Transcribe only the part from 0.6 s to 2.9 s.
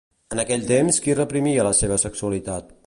temps, qui reprimia la seva sexualitat?